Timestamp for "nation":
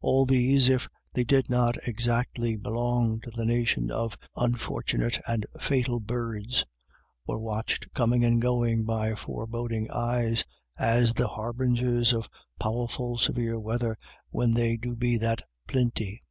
3.44-3.90